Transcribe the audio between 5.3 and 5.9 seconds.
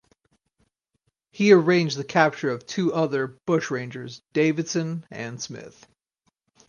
Smith.